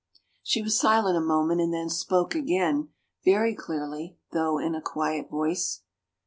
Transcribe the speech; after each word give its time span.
She 0.41 0.63
was 0.63 0.79
silent 0.79 1.15
a 1.15 1.21
moment 1.21 1.61
and 1.61 1.71
then 1.71 1.87
spoke 1.87 2.33
again, 2.33 2.89
very 3.23 3.53
clearly, 3.53 4.17
though 4.31 4.57
in 4.57 4.73
a 4.73 4.81
quiet 4.81 5.29
voice. 5.29 5.81